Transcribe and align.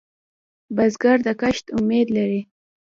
بزګر 0.75 1.17
د 1.25 1.27
کښت 1.41 1.65
امید 1.77 2.07
لري 2.17 2.41